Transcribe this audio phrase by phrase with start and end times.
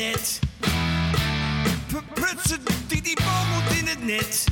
[0.00, 0.40] net.
[2.88, 4.44] Die, die bal moet in het net.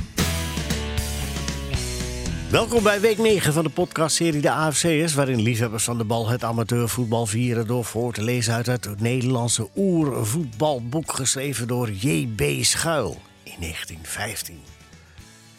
[2.49, 5.13] Welkom bij week 9 van de podcastserie De AFC'ers...
[5.13, 7.67] waarin liefhebbers van de bal het amateurvoetbal vieren...
[7.67, 11.13] door voor te lezen uit het Nederlandse oervoetbalboek...
[11.13, 12.41] geschreven door J.B.
[12.61, 14.59] Schuil in 1915.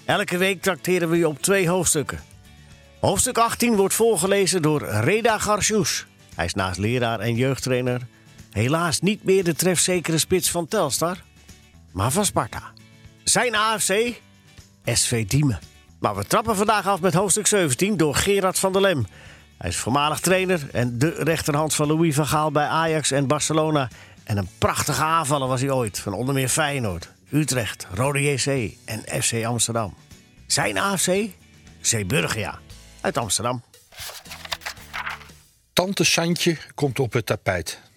[0.04, 2.20] Elke week trakteren we je op twee hoofdstukken.
[3.00, 6.06] Hoofdstuk 18 wordt voorgelezen door Reda Garcious.
[6.34, 8.00] Hij is naast leraar en jeugdtrainer...
[8.50, 11.22] helaas niet meer de trefzekere spits van Telstar...
[11.92, 12.72] maar van Sparta.
[13.24, 14.20] Zijn AFC?
[14.84, 15.58] SV Diemen.
[16.00, 19.06] Maar we trappen vandaag af met hoofdstuk 17 door Gerard van der Lem.
[19.58, 23.88] Hij is voormalig trainer en de rechterhand van Louis van Gaal bij Ajax en Barcelona.
[24.24, 29.22] En een prachtige aanvaller was hij ooit, van onder meer Feyenoord, Utrecht, Rode JC en
[29.22, 29.94] FC Amsterdam.
[30.46, 31.28] Zijn AFC?
[31.80, 32.58] Zeeburgia,
[33.00, 33.62] uit Amsterdam.
[35.72, 37.89] Tante Santje komt op het tapijt.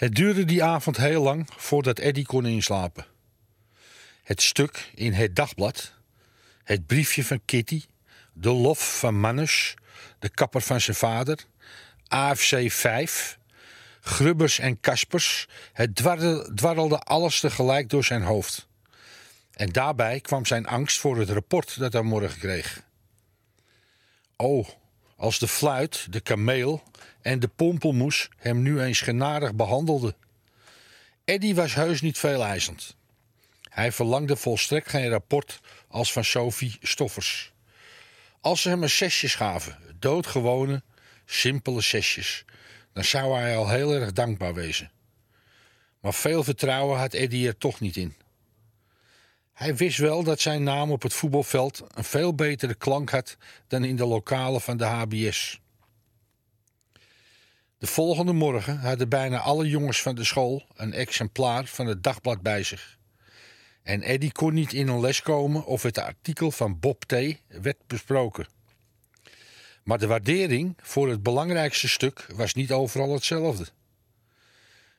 [0.00, 3.06] Het duurde die avond heel lang voordat Eddy kon inslapen.
[4.22, 5.92] Het stuk in het dagblad,
[6.64, 7.82] het briefje van Kitty,
[8.32, 9.74] de lof van Manus,
[10.18, 11.44] de kapper van zijn vader,
[12.08, 13.38] AFC 5,
[14.00, 15.96] Grubbers en Kaspers, het
[16.54, 18.68] dwarrelde alles tegelijk door zijn hoofd.
[19.52, 22.82] En daarbij kwam zijn angst voor het rapport dat hij morgen kreeg.
[24.36, 24.68] Oh,
[25.20, 26.82] als de fluit, de kameel
[27.22, 30.14] en de pompelmoes hem nu eens genadig behandelden.
[31.24, 32.96] Eddy was heus niet veel eisend.
[33.68, 37.52] Hij verlangde volstrekt geen rapport als van Sophie Stoffers.
[38.40, 40.82] Als ze hem een zesjes gaven, doodgewone,
[41.24, 42.44] simpele zesjes,
[42.92, 44.90] dan zou hij al heel erg dankbaar wezen.
[46.00, 48.14] Maar veel vertrouwen had Eddy er toch niet in.
[49.60, 53.36] Hij wist wel dat zijn naam op het voetbalveld een veel betere klank had
[53.66, 55.60] dan in de lokalen van de HBS.
[57.78, 62.40] De volgende morgen hadden bijna alle jongens van de school een exemplaar van het dagblad
[62.40, 62.98] bij zich.
[63.82, 67.14] En Eddy kon niet in een les komen of het artikel van Bob T.
[67.48, 68.46] werd besproken.
[69.82, 73.66] Maar de waardering voor het belangrijkste stuk was niet overal hetzelfde.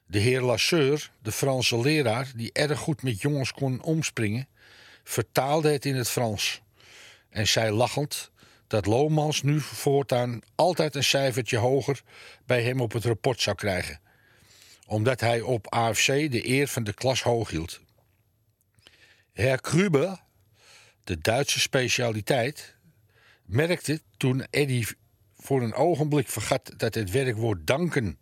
[0.05, 4.47] De heer Lasseur, de Franse leraar die erg goed met jongens kon omspringen,
[5.03, 6.61] vertaalde het in het Frans
[7.29, 8.31] en zei lachend
[8.67, 12.01] dat Lomans nu voortaan altijd een cijfertje hoger
[12.45, 13.99] bij hem op het rapport zou krijgen,
[14.87, 17.81] omdat hij op AFC de eer van de klas hoog hield.
[19.33, 20.19] Herr Krüber,
[21.03, 22.75] de Duitse specialiteit,
[23.45, 24.85] merkte toen Eddy
[25.37, 28.19] voor een ogenblik vergat dat het werkwoord danken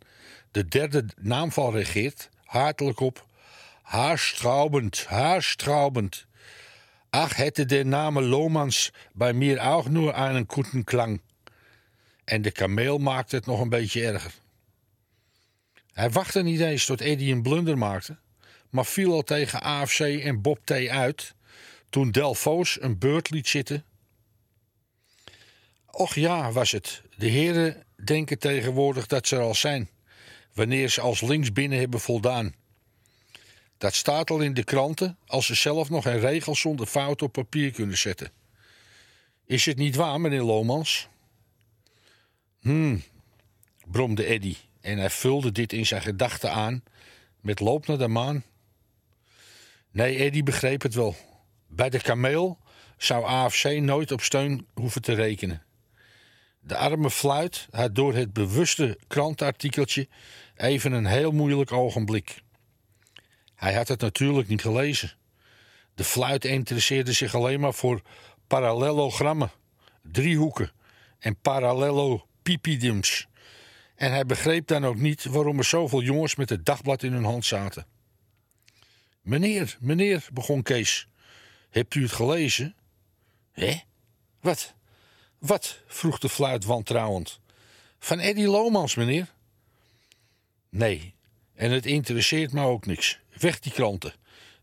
[0.50, 3.26] de derde naamval regeert, hartelijk op.
[3.82, 6.26] Haarstraubend, haarstraubend.
[7.10, 11.20] Ach, hätte der Name Lohmans bij mir auch nur einen guten Klang.
[12.24, 14.32] En de kameel maakte het nog een beetje erger.
[15.92, 18.16] Hij wachtte niet eens tot Eddy een blunder maakte,
[18.68, 20.70] maar viel al tegen AFC en Bob T.
[20.88, 21.34] uit
[21.88, 23.84] toen Delfoos een beurt liet zitten.
[25.86, 27.02] Och ja, was het.
[27.16, 29.88] De heren denken tegenwoordig dat ze er al zijn,
[30.54, 32.54] wanneer ze als linksbinnen hebben voldaan.
[33.80, 37.32] Dat staat al in de kranten als ze zelf nog een regel zonder fout op
[37.32, 38.32] papier kunnen zetten.
[39.46, 41.08] Is het niet waar, meneer Lomans?
[42.60, 43.02] Hmm,
[43.86, 46.82] bromde Eddy en hij vulde dit in zijn gedachten aan
[47.40, 48.44] met loop naar de maan.
[49.90, 51.16] Nee, Eddy begreep het wel.
[51.66, 52.58] Bij de kameel
[52.96, 55.62] zou AFC nooit op steun hoeven te rekenen.
[56.60, 60.08] De arme fluit had door het bewuste krantenartikeltje
[60.56, 62.42] even een heel moeilijk ogenblik.
[63.60, 65.12] Hij had het natuurlijk niet gelezen.
[65.94, 68.02] De fluit interesseerde zich alleen maar voor
[68.46, 69.50] parallelogrammen,
[70.02, 70.72] driehoeken
[71.18, 73.28] en parallelopipediums.
[73.94, 77.24] En hij begreep dan ook niet waarom er zoveel jongens met het dagblad in hun
[77.24, 77.86] hand zaten.
[79.20, 81.08] Meneer, meneer, begon Kees.
[81.70, 82.74] Hebt u het gelezen?
[83.52, 83.80] Hé?
[84.40, 84.74] Wat?
[85.38, 85.82] Wat?
[85.86, 87.40] vroeg de fluit wantrouwend.
[87.98, 89.34] Van Eddy Lomans, meneer.
[90.68, 91.14] Nee,
[91.54, 93.20] en het interesseert me ook niks.
[93.40, 94.12] Weg die kranten.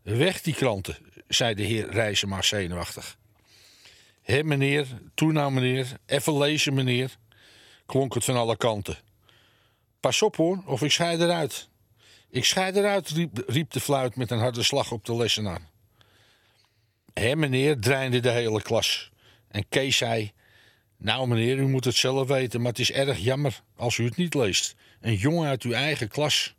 [0.02, 0.96] Weg die kranten,
[1.28, 3.16] zei de heer Rijzema zenuwachtig.
[4.22, 7.16] Hé meneer, toe nou meneer, even lezen meneer,
[7.86, 8.96] klonk het van alle kanten.
[10.00, 11.68] Pas op hoor, of ik scheid eruit.
[12.30, 15.60] Ik scheid eruit, riep, riep de fluit met een harde slag op de lessenaar.
[17.12, 19.10] Hé meneer, dreinde de hele klas.
[19.48, 20.32] En Kees zei...
[21.00, 24.16] Nou meneer, u moet het zelf weten, maar het is erg jammer als u het
[24.16, 24.74] niet leest.
[25.00, 26.54] Een jongen uit uw eigen klas.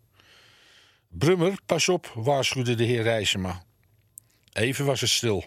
[1.10, 3.64] Brummer, pas op, waarschuwde de heer Rijsema.
[4.54, 5.46] Even was het stil.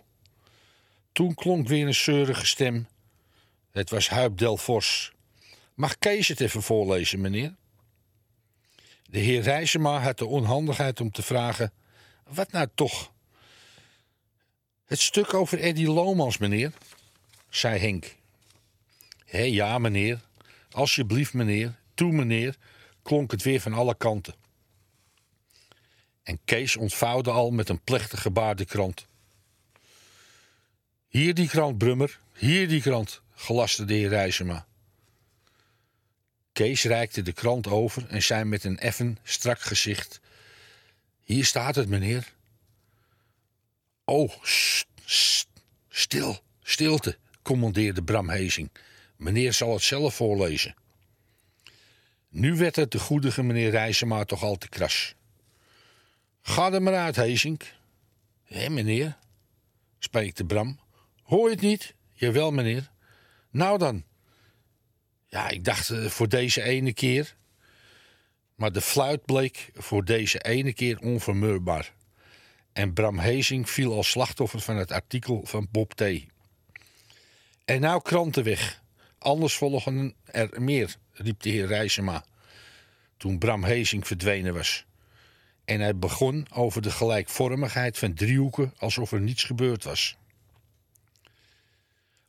[1.13, 2.87] Toen klonk weer een zeurige stem.
[3.71, 5.13] Het was Huip Delfors.
[5.75, 7.55] Mag Kees het even voorlezen, meneer?
[9.03, 11.73] De heer Rijsema had de onhandigheid om te vragen:
[12.29, 13.13] Wat nou toch?
[14.85, 16.73] Het stuk over Eddie Lomans, meneer,
[17.49, 18.17] zei Henk.
[19.25, 20.21] Hé, ja, meneer.
[20.71, 21.79] Alsjeblieft, meneer.
[21.95, 22.57] Toe, meneer,
[23.03, 24.42] klonk het weer van alle kanten.
[26.23, 29.07] En Kees ontvouwde al met een plechtig gebaar de krant.
[31.09, 34.67] Hier die krant, Brummer, hier die krant, gelaste de heer Rijsema.
[36.53, 40.21] Kees reikte de krant over en zei met een effen, strak gezicht:
[41.25, 42.33] Hier staat het, meneer.
[44.05, 45.49] Oh, st, st,
[45.89, 48.71] stil, stilte, commandeerde Bram Hezing.
[49.17, 50.75] Meneer zal het zelf voorlezen.
[52.29, 55.15] Nu werd het de goedige meneer Rijsema toch al te kras.
[56.43, 57.75] Ga er maar uit, Hezink.
[58.45, 59.19] Hé, meneer,
[59.99, 60.81] spreekte Bram.
[61.23, 61.95] Hoor je het niet?
[62.13, 62.91] Jawel, meneer.
[63.51, 64.05] Nou dan.
[65.27, 67.37] Ja, ik dacht eh, voor deze ene keer.
[68.55, 71.93] Maar de fluit bleek voor deze ene keer onvermurbaar.
[72.73, 76.03] En Bram Hezing viel als slachtoffer van het artikel van Bob T.
[77.65, 78.83] En nou kranten weg.
[79.19, 82.25] Anders volgen er meer, riep de heer Rijsema.
[83.17, 84.85] Toen Bram Hezing verdwenen was.
[85.65, 90.17] En hij begon over de gelijkvormigheid van driehoeken alsof er niets gebeurd was.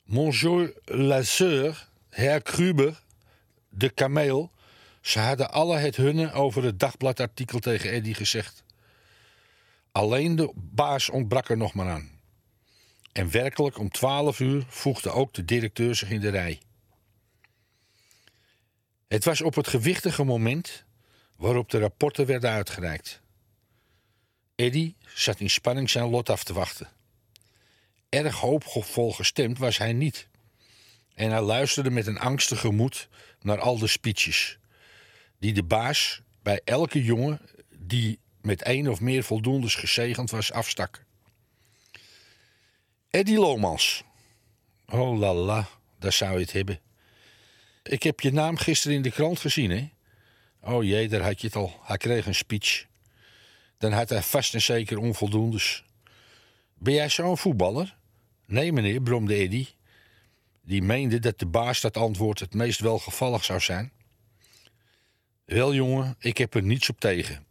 [0.04, 3.02] Monsieur Lasseur, Herr Kruber,
[3.70, 4.52] de kameel,
[5.02, 8.64] ze hadden alle het hunne over het dagbladartikel tegen Eddy gezegd.
[9.92, 12.12] Alleen de baas ontbrak er nog maar aan.
[13.12, 16.62] En werkelijk om twaalf uur voegde ook de directeur zich in de rij.
[19.08, 20.84] Het was op het gewichtige moment
[21.36, 23.22] waarop de rapporten werden uitgereikt.
[24.56, 26.90] Eddy zat in spanning zijn lot af te wachten.
[28.10, 30.28] Erg hoopvol gestemd was hij niet.
[31.14, 33.08] En hij luisterde met een angstig gemoed
[33.42, 34.58] naar al de speeches.
[35.40, 41.04] Die de baas bij elke jongen die met één of meer voldoendes gezegend was afstak.
[43.10, 44.04] Eddie Lomans.
[44.86, 45.68] Oh la la,
[46.00, 46.80] daar zou je het hebben.
[47.84, 49.90] Ik heb je naam gisteren in de krant gezien, hè?
[50.62, 51.80] Oh jee, daar had je het al.
[51.84, 52.86] Hij kreeg een speech.
[53.84, 55.84] Dan had hij vast en zeker onvoldoendes.
[56.74, 57.98] Ben jij zo'n voetballer?
[58.46, 59.68] Nee, meneer, bromde Eddy.
[60.62, 63.92] Die meende dat de baas dat antwoord het meest welgevallig zou zijn.
[65.46, 67.46] Wel, jongen, ik heb er niets op tegen.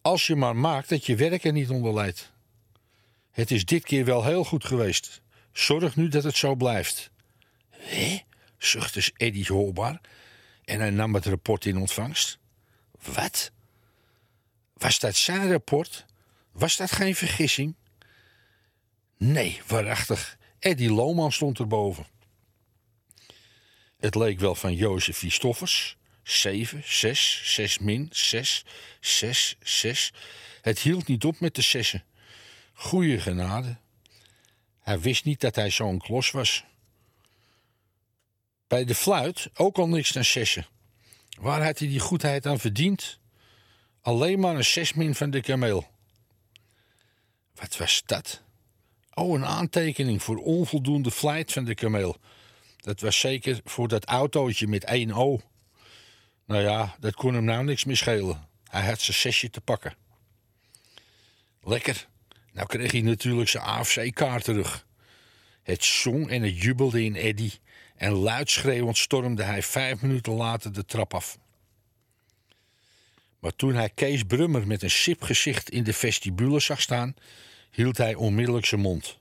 [0.00, 2.32] Als je maar maakt dat je werk er niet onder leidt.
[3.30, 5.20] Het is dit keer wel heel goed geweest.
[5.52, 7.10] Zorg nu dat het zo blijft.
[7.68, 8.20] Hé?
[8.58, 10.00] zuchtte Eddy hoorbaar
[10.64, 12.38] en hij nam het rapport in ontvangst.
[13.14, 13.52] Wat?
[14.80, 16.06] Was dat zijn rapport?
[16.52, 17.74] Was dat geen vergissing?
[19.16, 20.38] Nee, waarachtig.
[20.58, 22.06] Eddie Lohman stond erboven.
[23.98, 25.96] Het leek wel van Jozef Stoffers.
[26.22, 28.64] Zeven, zes, zes min, zes,
[29.00, 30.12] zes, zes.
[30.62, 32.04] Het hield niet op met de zessen.
[32.72, 33.76] Goeie genade.
[34.80, 36.64] Hij wist niet dat hij zo'n klos was.
[38.66, 40.66] Bij de fluit ook al niks dan zessen.
[41.40, 43.19] Waar had hij die goedheid aan verdiend?
[44.02, 45.86] Alleen maar een zesmin van de kameel.
[47.54, 48.42] Wat was dat?
[49.14, 52.16] Oh, een aantekening voor onvoldoende flight van de kameel.
[52.76, 55.40] Dat was zeker voor dat autootje met één O.
[56.44, 58.48] Nou ja, dat kon hem nou niks meer schelen.
[58.64, 59.94] Hij had zijn zesje te pakken.
[61.62, 62.08] Lekker.
[62.52, 64.86] Nou kreeg hij natuurlijk zijn AFC-kaart terug.
[65.62, 67.50] Het zong en het jubelde in Eddy.
[67.96, 71.38] En luidschreeuwend stormde hij vijf minuten later de trap af.
[73.40, 77.14] Maar toen hij Kees Brummer met een sip gezicht in de vestibule zag staan,
[77.70, 79.18] hield hij onmiddellijk zijn mond.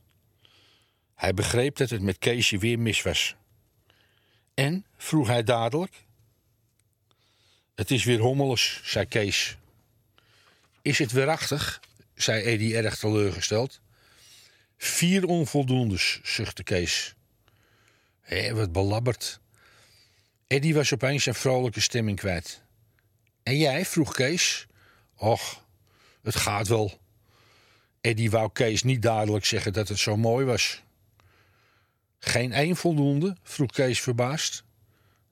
[1.16, 3.36] Hij begreep dat het met Keesje weer mis was.
[4.54, 4.86] En?
[4.98, 5.94] vroeg hij dadelijk.
[7.76, 9.58] Het is weer hommeles, zei Kees.
[10.82, 11.80] Is het weerachtig?
[12.16, 13.82] zei Eddy erg teleurgesteld.
[14.78, 17.14] Vier onvoldoendes, zuchtte Kees.
[18.22, 19.40] Hé, wat belabberd.
[20.48, 22.62] Eddy was opeens zijn vrolijke stemming kwijt.
[23.50, 23.86] En jij?
[23.86, 24.68] vroeg Kees.
[25.16, 25.66] Och,
[26.24, 27.00] het gaat wel.
[28.02, 30.84] Eddie wou Kees niet duidelijk zeggen dat het zo mooi was.
[32.20, 33.38] Geen één voldoende?
[33.44, 34.64] vroeg Kees verbaasd.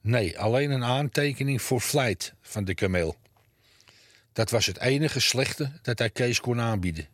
[0.02, 3.16] Nee, alleen een aantekening voor vlijt van de kameel.
[4.34, 7.08] Dat was het enige slechte dat hij Kees kon aanbieden.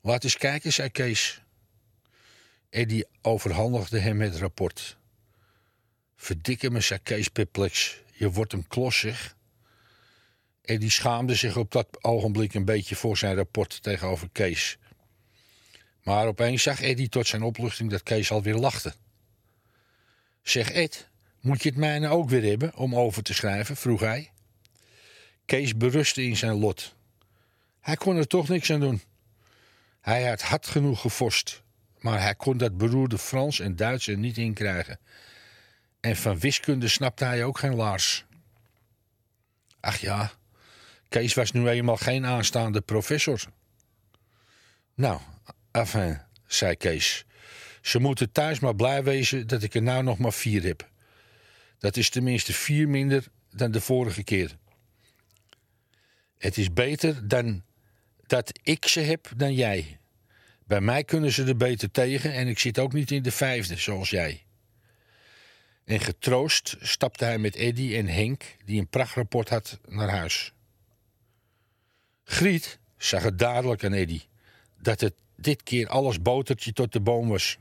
[0.00, 1.42] Laat eens kijken, zei Kees.
[2.70, 4.96] Eddie overhandigde hem het rapport.
[6.16, 8.00] Verdikke me, zei Kees perplex.
[8.12, 9.04] Je wordt een klos,
[10.62, 10.74] zeg.
[10.74, 14.78] Eddie schaamde zich op dat ogenblik een beetje voor zijn rapport tegenover Kees.
[16.02, 18.94] Maar opeens zag Eddie tot zijn opluchting dat Kees alweer lachte.
[20.42, 21.08] Zeg Ed,
[21.40, 23.76] moet je het mijne ook weer hebben om over te schrijven?
[23.76, 24.30] vroeg hij.
[25.44, 26.94] Kees berustte in zijn lot.
[27.80, 29.02] Hij kon er toch niks aan doen.
[30.00, 31.62] Hij had hard genoeg gevorst,
[31.98, 34.98] maar hij kon dat beroerde Frans en Duits er niet in krijgen.
[36.00, 38.24] En van wiskunde snapte hij ook geen laars.
[39.80, 40.32] Ach ja,
[41.12, 43.40] Kees was nu eenmaal geen aanstaande professor.
[44.94, 45.20] Nou,
[45.70, 47.24] enfin, zei Kees.
[47.80, 50.90] Ze moeten thuis maar blij wezen dat ik er nou nog maar vier heb.
[51.78, 54.56] Dat is tenminste vier minder dan de vorige keer.
[56.38, 57.62] Het is beter dan
[58.26, 59.98] dat ik ze heb dan jij.
[60.66, 63.76] Bij mij kunnen ze er beter tegen en ik zit ook niet in de vijfde
[63.76, 64.44] zoals jij.
[65.84, 70.52] En getroost stapte hij met Eddy en Henk, die een prachtrapport had, naar huis.
[72.32, 74.20] Griet zag het dadelijk aan Eddy
[74.78, 77.58] dat het dit keer alles botertje tot de boom was.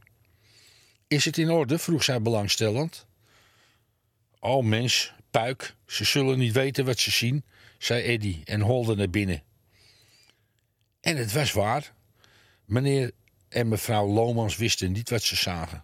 [1.07, 1.79] Is het in orde?
[1.79, 3.05] vroeg zij belangstellend.
[4.39, 7.43] O mens, puik, ze zullen niet weten wat ze zien,
[7.77, 9.43] zei Eddy en holde naar binnen.
[11.01, 11.93] En het was waar.
[12.65, 13.11] Meneer
[13.49, 15.83] en mevrouw Lomans wisten niet wat ze zagen.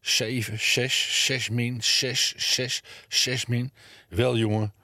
[0.00, 3.72] Zeven, zes, zes min, zes, zes, zes min.
[4.08, 4.74] Wel jongen,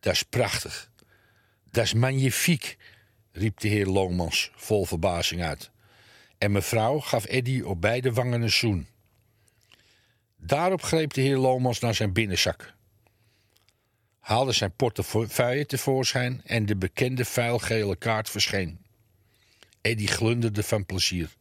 [0.00, 0.90] dat is prachtig.
[1.72, 2.76] Dat is magnifiek,
[3.30, 5.70] riep de heer Lomans vol verbazing uit.
[6.38, 8.86] En mevrouw gaf Eddy op beide wangen een zoen.
[10.36, 12.74] Daarop greep de heer Lomans naar zijn binnenzak.
[14.18, 18.78] Haalde zijn portefeuille tevoorschijn en de bekende vuilgele kaart verscheen.
[19.80, 21.36] Eddy glunderde van plezier.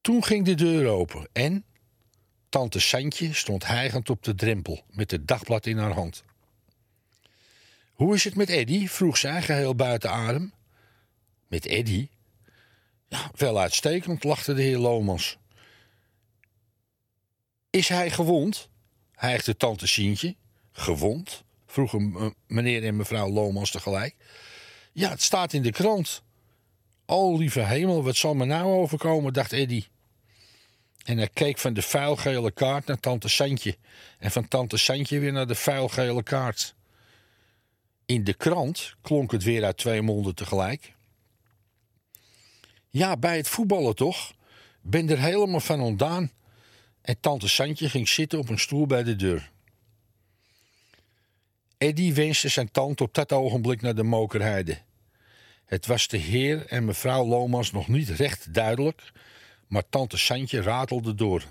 [0.00, 1.64] Toen ging de deur open en...
[2.48, 6.24] Tante Santje stond hijgend op de drempel met het dagblad in haar hand.
[7.96, 8.88] Hoe is het met Eddy?
[8.88, 10.52] vroeg zij, geheel buiten adem.
[11.48, 12.08] Met Eddy?
[13.08, 15.38] Ja, wel uitstekend, lachte de heer Lomans.
[17.70, 18.68] Is hij gewond?
[19.12, 20.36] hijgde tante Sientje.
[20.72, 21.44] Gewond?
[21.66, 24.16] vroegen meneer en mevrouw Lomans tegelijk.
[24.92, 26.22] Ja, het staat in de krant.
[27.06, 29.84] O, lieve hemel, wat zal me nou overkomen, dacht Eddy.
[31.04, 33.76] En hij keek van de vuilgele kaart naar tante Santje.
[34.18, 36.75] En van tante Santje weer naar de vuilgele kaart.
[38.06, 40.94] In de krant klonk het weer uit twee monden tegelijk.
[42.88, 44.32] Ja, bij het voetballen toch?
[44.80, 46.30] Ben er helemaal van ontdaan.
[47.00, 49.50] En tante Santje ging zitten op een stoel bij de deur.
[51.78, 54.78] Eddy wenste zijn tante op dat ogenblik naar de mokerheide.
[55.64, 59.12] Het was de heer en mevrouw Lomans nog niet recht duidelijk,
[59.68, 61.44] maar tante Santje ratelde door.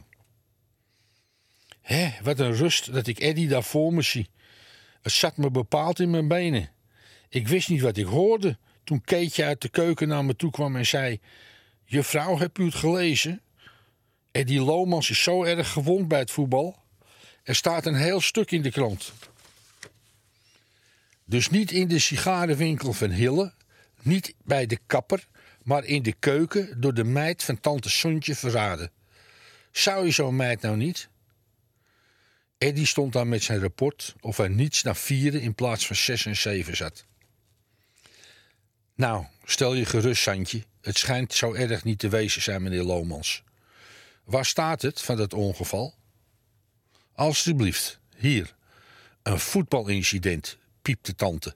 [1.82, 4.30] Hé, wat een rust dat ik Eddy daar voor me zie.
[5.06, 6.70] Het zat me bepaald in mijn benen.
[7.30, 10.76] Ik wist niet wat ik hoorde toen Keetje uit de keuken naar me toe kwam
[10.76, 11.20] en zei...
[11.84, 13.42] Juffrouw, heb u het gelezen?
[14.32, 16.76] Eddie Lomans is zo erg gewond bij het voetbal.
[17.44, 19.14] Er staat een heel stuk in de krant.
[21.26, 23.54] Dus niet in de sigarenwinkel van Hille,
[24.02, 25.28] niet bij de kapper,
[25.64, 28.92] maar in de keuken door de meid van tante Sontje verraden.
[29.72, 31.10] Zou je zo'n meid nou niet?
[32.58, 36.26] Eddie stond dan met zijn rapport of er niets naar vieren in plaats van zes
[36.26, 37.06] en zeven zat.
[38.96, 40.64] Nou, stel je gerust, Santje.
[40.82, 43.44] Het schijnt zo erg niet te wezen, zei meneer Lomans.
[44.24, 45.96] Waar staat het van dat ongeval?
[47.14, 48.56] Alsjeblieft, hier.
[49.24, 51.56] Een voetbalincident, piepte tante.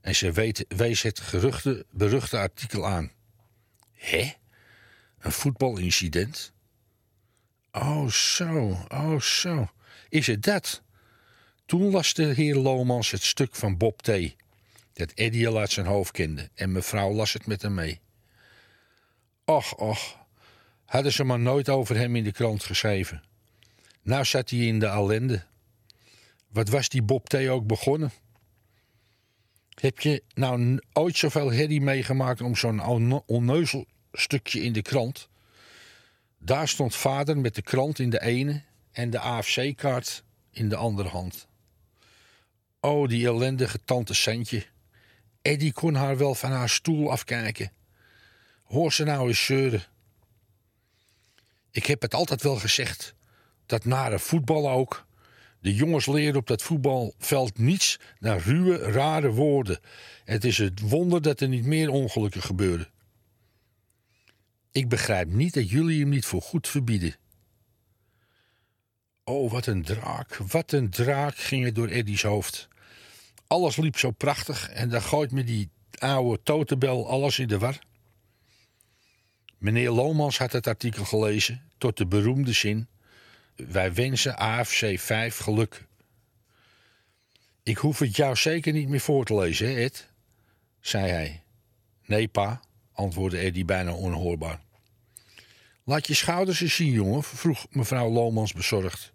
[0.00, 3.12] En ze weet, wees het geruchte, beruchte artikel aan.
[3.92, 4.32] Hé?
[5.18, 6.52] Een voetbalincident?
[7.72, 9.68] Oh, zo, oh, zo.
[10.14, 10.82] Is het dat?
[11.66, 14.10] Toen las de heer Lomans het stuk van Bob T.
[14.92, 18.00] Dat Eddie al uit zijn hoofd kende en mevrouw las het met hem mee.
[19.44, 20.16] Och, och,
[20.84, 23.22] hadden ze maar nooit over hem in de krant geschreven.
[24.02, 25.44] Nou zat hij in de ellende.
[26.48, 28.12] Wat was die Bob T ook begonnen?
[29.80, 35.28] Heb je nou ooit zoveel herrie meegemaakt om zo'n onneuzel stukje in de krant?
[36.38, 38.62] Daar stond vader met de krant in de ene
[38.94, 41.48] en de AFC-kaart in de andere hand.
[42.80, 44.66] Oh, die ellendige tante Sentje.
[45.42, 47.72] Eddie kon haar wel van haar stoel afkijken.
[48.62, 49.82] Hoor ze nou eens zeuren.
[51.70, 53.14] Ik heb het altijd wel gezegd.
[53.66, 55.06] Dat nare voetbal ook.
[55.60, 59.80] De jongens leren op dat voetbalveld niets dan ruwe, rare woorden.
[60.24, 62.88] Het is het wonder dat er niet meer ongelukken gebeuren.
[64.72, 67.16] Ik begrijp niet dat jullie hem niet voor goed verbieden.
[69.24, 72.68] Oh, wat een draak, wat een draak ging er door Eddie's hoofd.
[73.46, 77.78] Alles liep zo prachtig en dan gooit me die oude totenbel alles in de war.
[79.58, 82.88] Meneer Lomans had het artikel gelezen tot de beroemde zin...
[83.54, 85.86] Wij wensen AFC 5 geluk.
[87.62, 90.10] Ik hoef het jou zeker niet meer voor te lezen, hè, Ed?
[90.80, 91.42] zei hij.
[92.06, 92.60] Nee, pa,
[92.92, 94.60] antwoordde Eddie bijna onhoorbaar.
[95.84, 99.13] Laat je schouders eens zien, jongen, vroeg mevrouw Lomans bezorgd.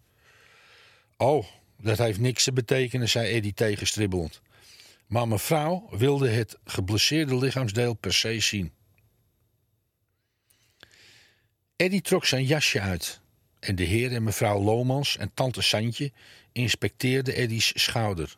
[1.22, 1.46] Oh,
[1.82, 4.42] dat heeft niks te betekenen, zei Eddie tegenstribbelend.
[5.08, 8.74] Maar mevrouw wilde het geblesseerde lichaamsdeel per se zien.
[11.76, 13.22] Eddie trok zijn jasje uit
[13.60, 16.12] en de heer en mevrouw Lomans en tante Santje
[16.52, 18.36] inspecteerden Eddie's schouder.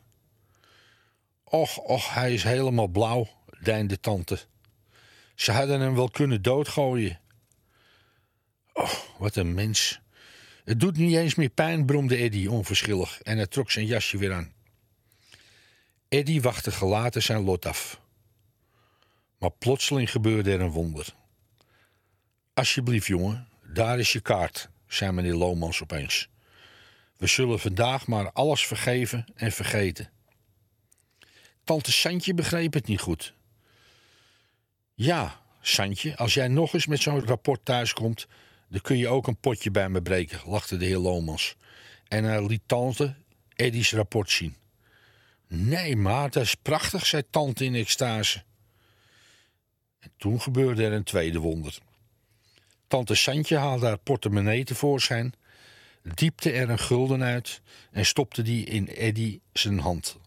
[1.44, 3.28] Och, och, hij is helemaal blauw,
[3.60, 4.38] deinde tante.
[5.34, 7.20] Ze hadden hem wel kunnen doodgooien.
[8.72, 10.01] Oh, wat een mens.
[10.64, 14.32] Het doet niet eens meer pijn, bromde Eddie onverschillig en hij trok zijn jasje weer
[14.32, 14.52] aan.
[16.08, 18.00] Eddie wachtte gelaten zijn lot af.
[19.38, 21.14] Maar plotseling gebeurde er een wonder.
[22.54, 26.28] Alsjeblieft, jongen, daar is je kaart, zei meneer Lomans opeens.
[27.16, 30.10] We zullen vandaag maar alles vergeven en vergeten.
[31.64, 33.34] Tante Santje begreep het niet goed.
[34.94, 38.26] Ja, Santje, als jij nog eens met zo'n rapport thuiskomt,
[38.72, 41.56] dan kun je ook een potje bij me breken, lachte de heer Lomans.
[42.08, 43.14] En hij liet tante
[43.54, 44.56] Eddie's rapport zien.
[45.46, 48.42] Nee, maar dat is prachtig, zei tante in extase.
[49.98, 51.78] En toen gebeurde er een tweede wonder.
[52.86, 55.34] Tante Santje haalde haar portemonnee tevoorschijn,
[56.02, 57.60] diepte er een gulden uit
[57.90, 60.18] en stopte die in Eddie zijn hand.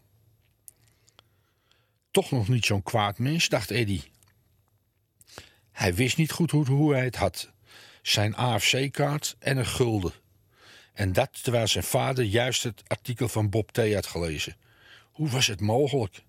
[2.10, 4.02] Toch nog niet zo'n kwaad mens, dacht Eddie.
[5.72, 7.54] Hij wist niet goed hoe hij het had.
[8.06, 10.12] Zijn AFC-kaart en een gulden.
[10.92, 13.92] En dat terwijl zijn vader juist het artikel van Bob T.
[13.94, 14.56] had gelezen.
[15.12, 16.22] Hoe was het mogelijk?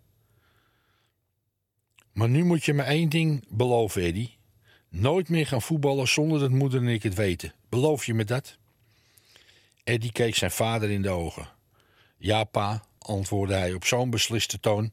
[2.11, 4.37] Maar nu moet je me één ding beloven, Eddie.
[4.89, 7.53] Nooit meer gaan voetballen zonder dat moeder en ik het weten.
[7.69, 8.57] Beloof je me dat?
[9.83, 11.49] Eddie keek zijn vader in de ogen.
[12.17, 14.91] Ja, pa, antwoordde hij op zo'n besliste toon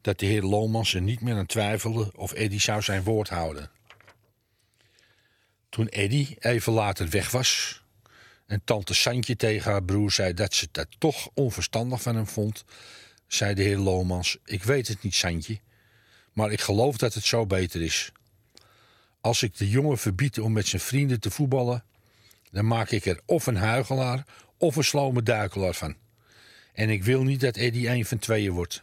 [0.00, 3.70] dat de heer Lomans er niet meer aan twijfelde of Eddie zou zijn woord houden.
[5.70, 7.82] Toen Eddie even later weg was
[8.46, 12.64] en tante Santje tegen haar broer zei dat ze dat toch onverstandig van hem vond,
[13.26, 15.58] zei de heer Lomans: Ik weet het niet, Santje,
[16.32, 18.12] maar ik geloof dat het zo beter is.
[19.20, 21.84] Als ik de jongen verbied om met zijn vrienden te voetballen,
[22.50, 24.26] dan maak ik er of een huigelaar
[24.58, 25.96] of een slome duikelaar van.
[26.72, 28.82] En ik wil niet dat Eddie een van tweeën wordt.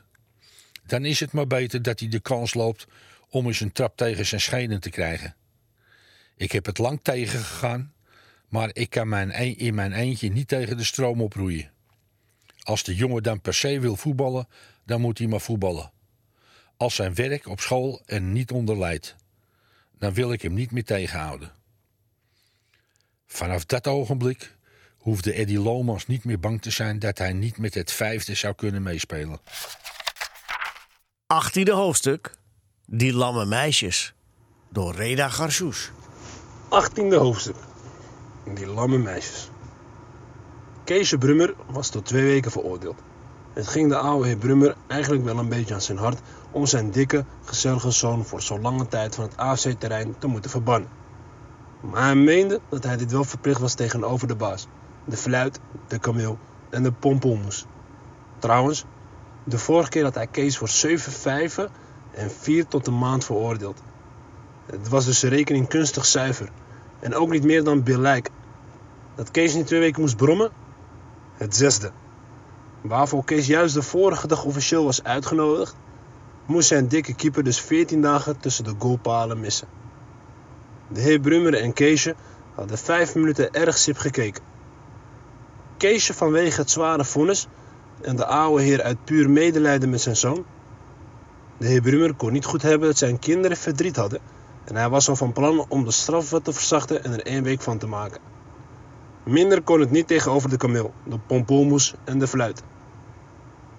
[0.85, 2.87] Dan is het maar beter dat hij de kans loopt
[3.29, 5.35] om eens een trap tegen zijn schenen te krijgen.
[6.37, 7.93] Ik heb het lang tegengegaan,
[8.47, 11.71] maar ik kan mijn in mijn eentje niet tegen de stroom oproeien.
[12.63, 14.47] Als de jongen dan per se wil voetballen,
[14.85, 15.91] dan moet hij maar voetballen.
[16.77, 19.15] Als zijn werk op school er niet onder leidt,
[19.97, 21.51] dan wil ik hem niet meer tegenhouden.
[23.25, 24.55] Vanaf dat ogenblik
[24.97, 28.55] hoefde Eddie Lomans niet meer bang te zijn dat hij niet met het vijfde zou
[28.55, 29.39] kunnen meespelen.
[31.33, 32.35] 18e hoofdstuk.
[32.85, 34.13] Die lamme meisjes.
[34.69, 35.91] Door Reda Garsous.
[36.67, 37.55] 18e hoofdstuk.
[38.43, 39.49] Die lamme meisjes.
[40.83, 43.01] Keesje Brummer was tot twee weken veroordeeld.
[43.53, 46.19] Het ging de oude heer Brummer eigenlijk wel een beetje aan zijn hart
[46.51, 50.89] om zijn dikke, gezellige zoon voor zo'n lange tijd van het AFC-terrein te moeten verbannen.
[51.79, 54.67] Maar hij meende dat hij dit wel verplicht was tegenover de baas.
[55.05, 56.37] De fluit, de kameel
[56.69, 57.65] en de pompelmoes.
[58.39, 58.85] Trouwens,
[59.43, 61.69] de vorige keer had hij Kees voor 7 vijven
[62.11, 63.81] en 4 tot een maand veroordeeld.
[64.71, 66.49] Het was dus rekening kunstig zuiver.
[66.99, 68.29] En ook niet meer dan billijk.
[69.15, 70.51] Dat Kees niet twee weken moest brommen?
[71.33, 71.91] Het zesde.
[72.81, 75.75] Waarvoor Kees juist de vorige dag officieel was uitgenodigd,
[76.45, 79.67] moest zijn dikke keeper dus 14 dagen tussen de goalpalen missen.
[80.87, 82.15] De heer Brummer en Keesje
[82.55, 84.43] hadden vijf minuten erg sip gekeken.
[85.77, 87.47] Keesje vanwege het zware vonnis
[88.01, 90.45] en de oude heer uit puur medelijden met zijn zoon.
[91.57, 94.19] De heer Brummer kon niet goed hebben dat zijn kinderen verdriet hadden
[94.67, 97.43] en hij was al van plan om de straf wat te verzachten en er één
[97.43, 98.21] week van te maken.
[99.23, 102.63] Minder kon het niet tegenover de kameel, de pompoenmoes en de fluit.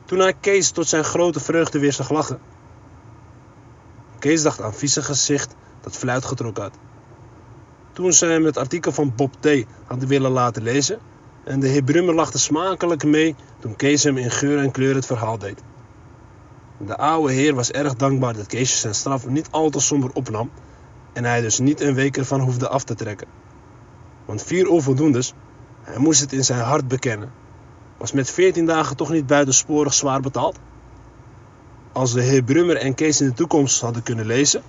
[0.05, 2.41] Toen hij Kees tot zijn grote vreugde weer zag lachen.
[4.19, 6.75] Kees dacht aan vieze gezicht dat fluit getrokken had.
[7.93, 9.49] Toen ze hem het artikel van Bob T.
[9.87, 10.99] hadden willen laten lezen
[11.45, 15.07] en de heer Brummer lachte smakelijk mee toen Kees hem in geur en kleur het
[15.07, 15.63] verhaal deed.
[16.79, 20.51] De oude heer was erg dankbaar dat Kees zijn straf niet al te somber opnam
[21.19, 23.29] en hij dus niet een week ervan hoefde af te trekken.
[24.25, 25.35] Want vier onvoldoendes,
[25.83, 27.33] hij moest het in zijn hart bekennen,
[27.97, 30.59] was met veertien dagen toch niet buitensporig zwaar betaald?
[31.93, 34.63] Als de heer Brummer en Kees in de toekomst hadden kunnen lezen,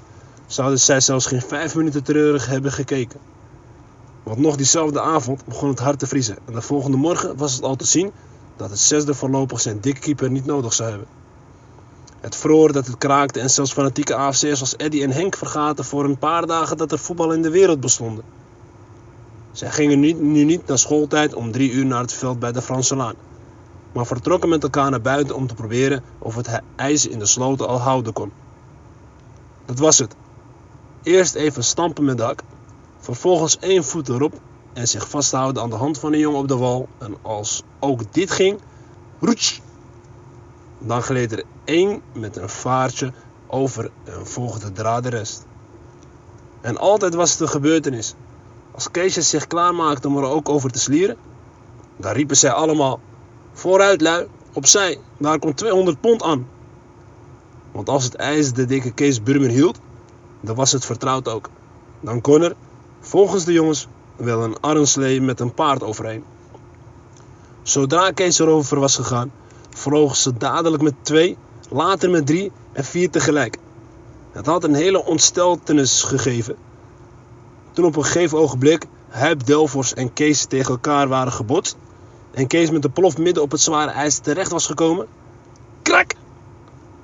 [0.47, 3.19] zouden zij zelfs geen vijf minuten treurig hebben gekeken.
[4.23, 7.63] Want nog diezelfde avond begon het hard te vriezen en de volgende morgen was het
[7.63, 8.11] al te zien
[8.57, 11.07] dat het zesde voorlopig zijn dikke keeper niet nodig zou hebben.
[12.21, 16.03] Het vroor dat het kraakte en zelfs fanatieke AFC'ers als Eddy en Henk vergaten voor
[16.03, 18.23] een paar dagen dat er voetbal in de wereld bestonden.
[19.51, 22.61] Zij gingen niet, nu niet na schooltijd om drie uur naar het veld bij de
[22.61, 23.15] Franse Laan,
[23.93, 27.25] maar vertrokken met elkaar naar buiten om te proberen of het he- ijs in de
[27.25, 28.31] sloten al houden kon.
[29.65, 30.15] Dat was het.
[31.03, 32.41] Eerst even stampen met dak,
[32.99, 34.33] vervolgens één voet erop
[34.73, 36.87] en zich vasthouden aan de hand van een jongen op de wal.
[36.97, 38.59] En als ook dit ging,
[39.19, 39.61] roets,
[40.79, 43.13] dan gleed er één met een vaartje
[43.47, 45.45] over en volgde dra de rest.
[46.61, 48.15] En altijd was het een gebeurtenis.
[48.71, 51.17] Als Keesje zich klaarmaakte om er ook over te slieren,
[51.97, 52.99] dan riepen zij allemaal:
[53.53, 56.47] Vooruit, lui, opzij, daar komt 200 pond aan.
[57.71, 59.79] Want als het ijs de dikke Kees Burmer hield,
[60.41, 61.49] dan was het vertrouwd ook.
[61.99, 62.55] Dan kon er,
[62.99, 66.23] volgens de jongens, wel een armslee met een paard overheen.
[67.61, 69.31] Zodra Kees erover was gegaan,
[69.79, 71.37] vlogen ze dadelijk met twee,
[71.69, 73.57] later met drie en vier tegelijk.
[74.31, 76.55] Het had een hele ontsteltenis gegeven.
[77.71, 81.77] Toen op een gegeven ogenblik Huip Delvors en Kees tegen elkaar waren gebotst
[82.31, 85.07] en Kees met de plof midden op het zware ijs terecht was gekomen,
[85.81, 86.13] krak,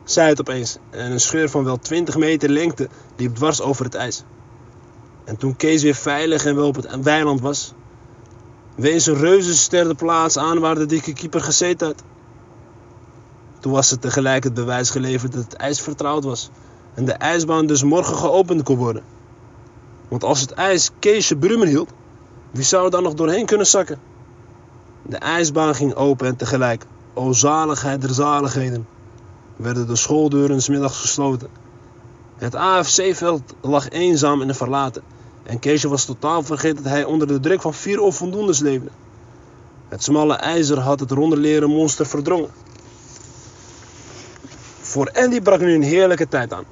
[0.04, 3.96] zei het opeens en een scheur van wel 20 meter lengte liep dwars over het
[3.96, 4.24] ijs.
[5.24, 7.74] En toen Kees weer veilig en wel op het weiland was,
[8.76, 12.04] wees een reuzenster de plaats aan waar de dikke keeper gezeten had.
[13.66, 16.50] Toen was er tegelijk het bewijs geleverd dat het ijs vertrouwd was
[16.94, 19.04] en de ijsbaan dus morgen geopend kon worden.
[20.08, 21.90] Want als het ijs Keesje Brummer hield,
[22.52, 24.00] wie zou er dan nog doorheen kunnen zakken?
[25.02, 28.88] De ijsbaan ging open en tegelijk, o zaligheid der zaligheden,
[29.56, 31.50] werden de schooldeuren 's middags gesloten.
[32.36, 35.04] Het AFC-veld lag eenzaam en verlaten
[35.44, 38.90] en Keesje was totaal vergeten dat hij onder de druk van vier onvoldoendes leefde.
[39.88, 42.50] Het smalle ijzer had het ronde leren monster verdrongen.
[44.96, 46.64] Voor Andy brak nu een heerlijke tijd aan.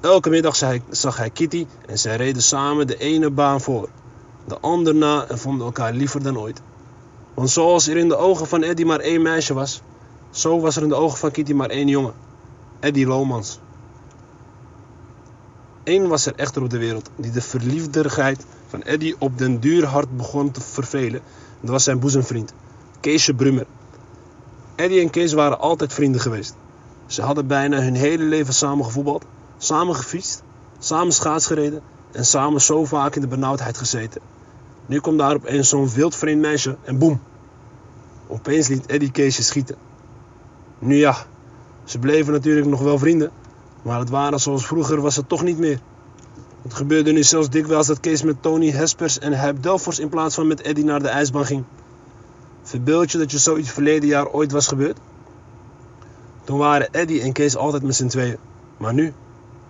[0.00, 0.56] Elke middag
[0.90, 3.88] zag hij, Kitty en zij reden samen de ene baan voor,
[4.44, 6.60] de ander na en vonden elkaar liever dan ooit.
[7.34, 9.82] Want zoals er in de ogen van Eddie maar één meisje was,
[10.30, 12.14] zo was er in de ogen van Kitty maar één jongen.
[12.80, 13.60] Eddie Lomans.
[15.84, 19.86] Eén was er echter op de wereld die de verliefderigheid van Eddie op den duur
[19.86, 21.20] hard begon te vervelen.
[21.60, 22.52] Dat was zijn boezemvriend,
[23.00, 23.66] Keesje Brummer.
[24.74, 26.54] Eddie en Kees waren altijd vrienden geweest.
[27.06, 29.24] Ze hadden bijna hun hele leven samen gevoetbald,
[29.56, 30.42] samen gefietst,
[30.78, 34.20] samen schaatsgereden en samen zo vaak in de benauwdheid gezeten.
[34.86, 37.20] Nu kwam daar opeens zo'n wild vreemd meisje en boem.
[38.26, 39.76] Opeens liet Eddie Keesje schieten.
[40.78, 41.16] Nu ja,
[41.84, 43.30] ze bleven natuurlijk nog wel vrienden,
[43.82, 45.80] maar het waren zoals vroeger was het toch niet meer.
[46.62, 50.34] Het gebeurde nu zelfs dikwijls dat Kees met Tony Hespers en Huip Delfors in plaats
[50.34, 51.64] van met Eddie naar de ijsbaan ging.
[52.62, 54.98] Verbeeld je dat je zoiets verleden jaar ooit was gebeurd?
[56.44, 58.36] Toen waren Eddie en Kees altijd met z'n tweeën.
[58.76, 59.12] Maar nu?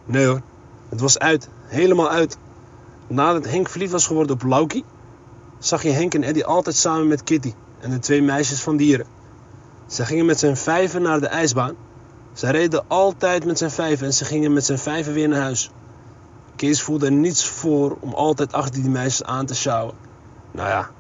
[0.05, 0.41] Nee hoor,
[0.89, 2.39] het was uit, helemaal uit.
[3.07, 4.85] Nadat Henk verliefd was geworden op Laukie,
[5.59, 9.07] zag je Henk en Eddie altijd samen met Kitty en de twee meisjes van dieren.
[9.87, 11.75] Ze gingen met z'n vijven naar de ijsbaan.
[12.33, 15.71] Ze reden altijd met z'n vijven en ze gingen met z'n vijven weer naar huis.
[16.57, 19.95] Kees voelde er niets voor om altijd achter die meisjes aan te sjouwen.
[20.51, 20.91] Nou ja,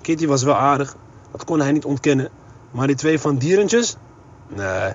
[0.00, 0.96] Kitty was wel aardig,
[1.30, 2.28] dat kon hij niet ontkennen.
[2.70, 3.96] Maar die twee van dierentjes?
[4.48, 4.92] Nee,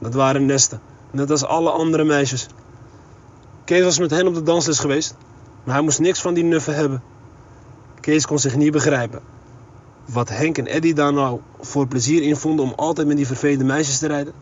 [0.00, 0.80] dat waren nesten.
[1.10, 2.46] Net als alle andere meisjes.
[3.64, 5.16] Kees was met hen op de dansles geweest,
[5.64, 7.02] maar hij moest niks van die nuffen hebben.
[8.00, 9.20] Kees kon zich niet begrijpen.
[10.04, 13.64] Wat Henk en Eddie daar nou voor plezier in vonden om altijd met die vervelende
[13.64, 14.32] meisjes te rijden.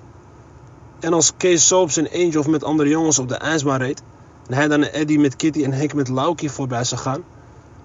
[1.01, 4.03] En als Kees zo op zijn eentje of met andere jongens op de ijsbaan reed,
[4.47, 7.23] en hij dan Eddie met Kitty en Henk met Laukie voorbij zag gaan,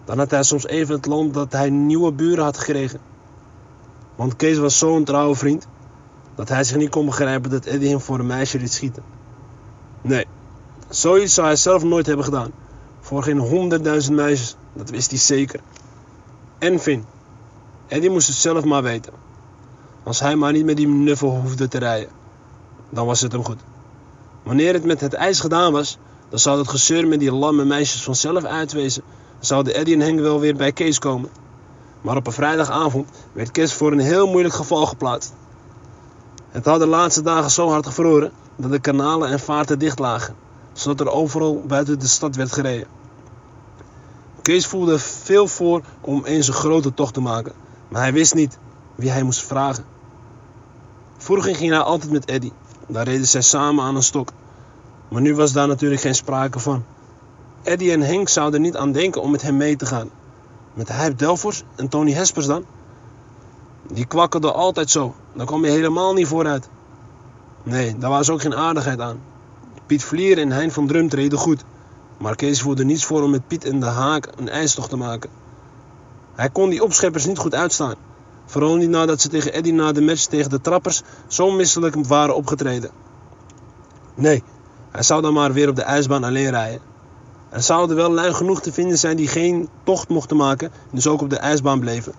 [0.06, 2.99] dan had hij soms even het land dat hij nieuwe buren had gekregen.
[4.15, 5.67] Want Kees was zo'n trouwe vriend,
[6.38, 9.04] dat hij zich niet kon begrijpen dat Eddie hem voor een meisje liet schieten.
[10.02, 10.26] Nee,
[10.89, 12.52] zoiets zou hij zelf nooit hebben gedaan.
[13.00, 15.60] Voor geen honderdduizend meisjes, dat wist hij zeker.
[16.58, 17.06] En Finn,
[17.88, 19.13] Eddie moest het zelf maar weten.
[20.04, 22.10] Als hij maar niet met die nuffel hoefde te rijden,
[22.89, 23.60] dan was het hem goed.
[24.43, 25.97] Wanneer het met het ijs gedaan was,
[26.30, 29.04] dan zou het gezeur met die lamme meisjes vanzelf uitwezen.
[29.08, 31.30] Dan zouden Eddie en Henk wel weer bij Kees komen.
[32.02, 35.34] Maar op een vrijdagavond werd Kees voor een heel moeilijk geval geplaatst.
[36.58, 40.36] Het had de laatste dagen zo hard gevroren dat de kanalen en vaarten dicht lagen,
[40.74, 42.88] zodat er overal buiten de stad werd gereden.
[44.41, 47.52] Kees voelde veel voor om eens een grote tocht te maken,
[47.88, 48.58] maar hij wist niet
[48.96, 49.86] wie hij moest vragen.
[51.17, 52.54] Vroeger ging hij altijd met Eddie,
[52.88, 54.32] daar reden zij samen aan een stok.
[55.10, 56.86] Maar nu was daar natuurlijk geen sprake van.
[57.63, 60.10] Eddie en Henk zouden niet aan denken om met hem mee te gaan.
[60.74, 62.65] Met Hype Delfors en Tony Hespers dan?
[63.91, 65.15] Die kwakkelde altijd zo.
[65.34, 66.69] Daar kwam je helemaal niet vooruit.
[67.63, 69.19] Nee, daar was ook geen aardigheid aan.
[69.86, 71.63] Piet Vlier en Hein van Drum treden goed.
[72.17, 75.30] Maar Kees voelde niets voor om met Piet en de Haak een ijstocht te maken.
[76.36, 77.95] Hij kon die opscheppers niet goed uitstaan.
[78.45, 82.36] Vooral niet nadat ze tegen Eddy na de match tegen de trappers zo misselijk waren
[82.36, 82.91] opgetreden.
[84.15, 84.43] Nee,
[84.91, 86.82] hij zou dan maar weer op de ijsbaan alleen rijden.
[87.50, 91.08] Er zouden wel lui genoeg te vinden zijn die geen tocht mochten maken en dus
[91.08, 92.13] ook op de ijsbaan bleven.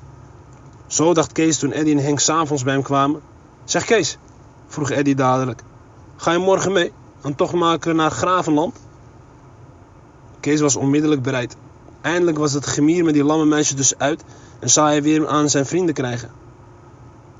[0.89, 3.21] Zo dacht Kees toen Eddy en Henk s'avonds bij hem kwamen.
[3.65, 4.19] Zeg Kees,
[4.67, 5.63] vroeg Eddy dadelijk,
[6.17, 6.93] ga je morgen mee?
[7.23, 8.77] Een tocht maken naar Gravenland?
[10.41, 11.57] Kees was onmiddellijk bereid.
[12.01, 14.25] Eindelijk was het gemier met die lamme meisje dus uit
[14.59, 16.31] en zou hij weer aan zijn vrienden krijgen.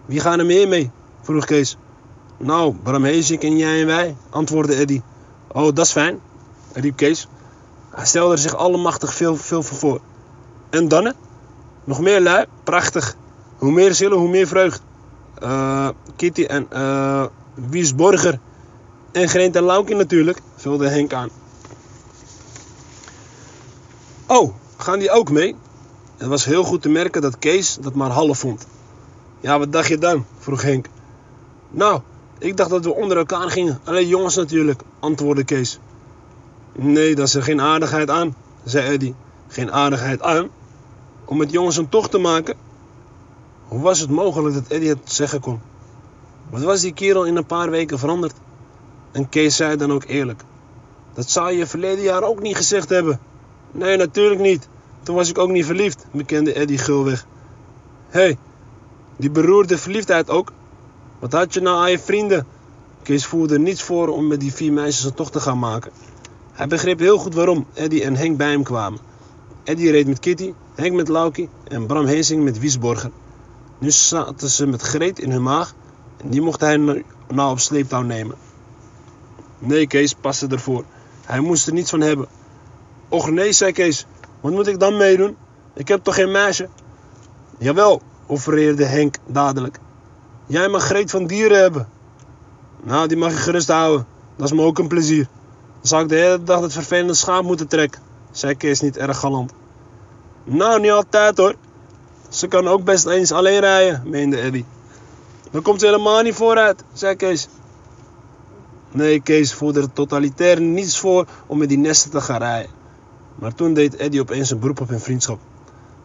[0.07, 0.91] Wie gaan er meer mee?
[1.23, 1.77] vroeg Kees.
[2.37, 5.03] Nou, Bram Heesink en jij en wij, antwoordde Eddy.
[5.53, 6.21] Oh, dat is fijn,
[6.73, 7.29] riep Kees.
[7.91, 10.01] Hij stelde er zich allemachtig veel, veel voor.
[10.71, 11.13] En dan?
[11.85, 12.45] Nog meer lui?
[12.65, 13.17] Prachtig.
[13.59, 14.83] Hoe meer zullen, hoe meer vreugd.
[15.39, 18.39] Eh, Kitty en eh Wies Borger.
[19.13, 21.29] En Greent en Laukie natuurlijk, vulde Henk aan.
[24.27, 25.57] Oh, gaan die ook mee?
[26.17, 28.67] Het was heel goed te merken dat Kees dat maar half vond.
[29.41, 30.27] Ja, wat dacht je dan?
[30.39, 30.87] vroeg Henk.
[31.71, 32.01] Nou,
[32.39, 33.81] ik dacht dat we onder elkaar gingen.
[33.85, 35.79] Alleen jongens natuurlijk, antwoordde Kees.
[36.73, 39.15] Nee, dat is er geen aardigheid aan, zei Eddy.
[39.49, 40.49] Geen aardigheid aan?
[41.25, 42.57] Om met jongens een tocht te maken?
[43.69, 45.61] Hoe was het mogelijk dat Eddy het zeggen kon?
[46.51, 48.35] Wat was die kerel in een paar weken veranderd?
[49.13, 50.43] En Kees zei dan ook eerlijk.
[51.15, 53.21] Dat zou je verleden jaar ook niet gezegd hebben.
[53.73, 54.69] Nee, natuurlijk niet.
[55.03, 57.27] Toen was ik ook niet verliefd, bekende Eddy gulweg.
[58.09, 58.39] Hé, hey,
[59.17, 60.53] die beroerde verliefdheid ook.
[61.19, 62.47] Wat had je nou aan je vrienden?
[63.03, 65.93] Kees voelde niets voor om met die vier meisjes een tocht te gaan maken.
[66.53, 69.01] Hij begreep heel goed waarom Eddy en Henk bij hem kwamen.
[69.65, 73.11] Eddy reed met Kitty, Henk met Laukie en Bram Heesing met Wiesborger.
[73.79, 75.75] Nu zaten ze met Greet in hun maag
[76.17, 76.77] en die mocht hij
[77.29, 78.37] nou op sleeptouw nemen.
[79.59, 80.85] Nee, Kees paste ervoor.
[81.25, 82.29] Hij moest er niets van hebben.
[83.09, 84.07] Och nee, zei Kees.
[84.41, 85.37] Wat moet ik dan meedoen?
[85.75, 86.69] Ik heb toch geen meisje?
[87.59, 89.79] Jawel, offereerde Henk dadelijk.
[90.47, 91.89] Jij mag Greet van dieren hebben.
[92.83, 94.07] Nou, die mag je gerust houden.
[94.37, 95.29] Dat is me ook een plezier.
[95.73, 99.19] Dan zou ik de hele dag het vervelende schaap moeten trekken, zei Kees niet erg
[99.19, 99.53] galant.
[100.45, 101.55] Nou, niet altijd hoor.
[102.39, 104.65] Ze kan ook best eens alleen rijden, meende Eddy.
[105.51, 107.49] Dan komt ze helemaal niet vooruit, zei Kees.
[108.91, 112.71] Nee, Kees voelde er totalitair niets voor om met die nesten te gaan rijden.
[113.35, 115.39] Maar toen deed Eddy opeens een beroep op hun vriendschap.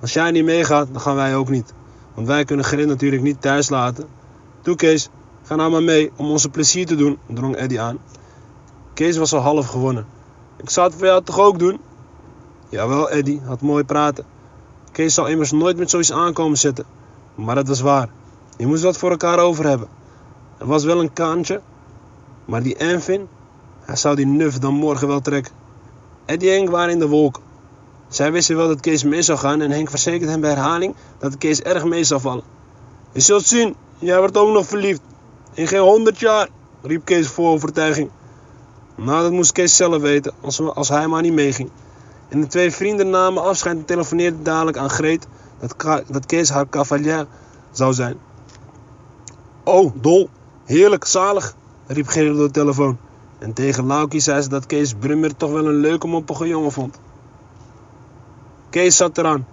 [0.01, 1.73] Als jij niet meegaat, dan gaan wij ook niet.
[2.13, 4.07] Want wij kunnen Grin natuurlijk niet thuis laten.
[4.61, 5.09] Toe Kees,
[5.43, 7.97] ga nou maar mee om onze plezier te doen, drong Eddy aan.
[8.93, 10.05] Kees was al half gewonnen.
[10.57, 11.79] Ik zou het voor jou toch ook doen?
[12.69, 14.32] Jawel, Eddy, had mooi praten.
[14.93, 16.85] Kees zou immers nooit met zoiets aankomen zitten.
[17.35, 18.09] Maar dat was waar.
[18.57, 19.87] Je moest wat voor elkaar over hebben.
[20.57, 21.61] Er was wel een kaantje,
[22.45, 23.27] maar die Enfin,
[23.81, 25.53] hij zou die nuf dan morgen wel trekken.
[26.25, 27.43] Eddie en Henk waren in de wolken.
[28.07, 31.37] Zij wisten wel dat Kees mee zou gaan en Henk verzekerde hem bij herhaling dat
[31.37, 32.43] Kees erg mee zou vallen.
[33.11, 35.01] Je zult zien, jij wordt ook nog verliefd.
[35.53, 36.47] In geen honderd jaar,
[36.81, 38.09] riep Kees vol overtuiging.
[38.95, 40.33] Nou, dat moest Kees zelf weten,
[40.73, 41.69] als hij maar niet meeging.
[42.27, 45.27] En de twee vrienden namen afscheid en telefoneerden dadelijk aan Greet
[45.59, 47.27] dat, dat Kees haar cavalier
[47.71, 48.17] zou zijn.
[49.63, 50.29] Oh, dol,
[50.65, 51.55] heerlijk, zalig,
[51.87, 52.97] riep Gerrit door de telefoon.
[53.39, 56.99] En tegen Laukie zei ze dat Kees Brummer toch wel een leuke moppige jongen vond.
[58.69, 59.47] Kees zat eraan.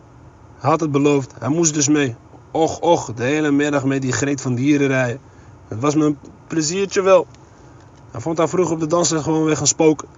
[0.58, 2.16] Hij had het beloofd, hij moest dus mee.
[2.50, 5.20] Och, och, de hele middag met die Greet van dieren rijden.
[5.68, 7.26] Het was een pleziertje wel.
[8.10, 10.08] Hij vond haar vroeg op de dansles gewoon weg gaan spoken.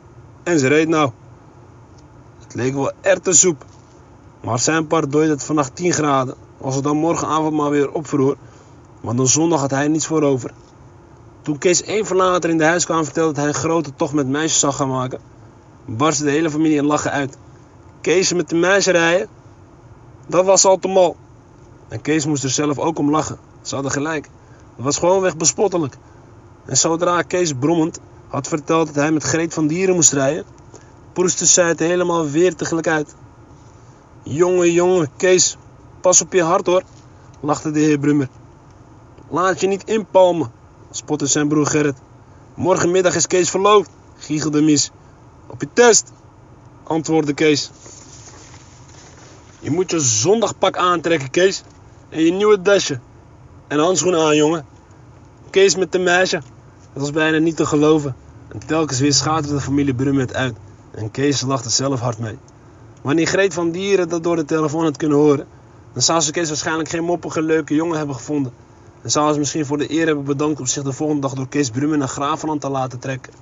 [0.42, 1.10] En ze reed nou.
[2.52, 3.64] Het leek wel erwtensoep.
[4.40, 6.34] Maar zijn part dooide het vannacht 10 graden.
[6.60, 8.36] Als het dan morgenavond maar weer opvroor.
[9.00, 10.50] Want dan zondag had hij niets voor over.
[11.42, 14.58] Toen Kees even later in de huiskamer vertelde dat hij een grote tocht met meisjes
[14.60, 15.20] zou gaan maken,
[15.84, 17.36] barstte de hele familie in lachen uit.
[18.00, 19.28] Kees met de meisjes rijden?
[20.26, 21.16] Dat was al te mal.
[21.88, 23.38] En Kees moest er zelf ook om lachen.
[23.62, 24.28] Ze hadden gelijk.
[24.76, 25.96] Het was gewoonweg bespottelijk.
[26.64, 30.44] En zodra Kees brommend had verteld dat hij met Greet van Dieren moest rijden,
[31.12, 33.14] proestte zij het helemaal weer uit.
[34.22, 35.56] Jongen, jongen, Kees,
[36.00, 36.82] pas op je hart hoor,
[37.40, 38.28] lachte de heer Brummer.
[39.28, 40.52] Laat je niet inpalmen,
[40.90, 41.96] spotte zijn broer Gerrit.
[42.54, 44.90] Morgenmiddag is Kees verloofd, giechelde Mies.
[45.46, 46.12] Op je test,
[46.82, 47.70] antwoordde Kees.
[49.60, 51.62] Je moet je zondagpak aantrekken, Kees.
[52.08, 53.00] En je nieuwe dasje.
[53.68, 54.66] En handschoenen aan, jongen.
[55.50, 56.42] Kees met de meisje.
[56.92, 58.16] Dat was bijna niet te geloven.
[58.48, 60.56] En telkens weer schaterde de familie Brummer het uit.
[60.94, 62.38] En Kees lachte zelf hard mee.
[63.02, 65.46] Wanneer Greet van Dieren dat door de telefoon had kunnen horen,
[65.92, 68.52] Dan zou ze Kees waarschijnlijk geen moppige, leuke jongen hebben gevonden.
[69.02, 71.48] En zou ze misschien voor de eer hebben bedankt om zich de volgende dag door
[71.48, 73.32] Kees Brummer naar Gravenland te laten trekken.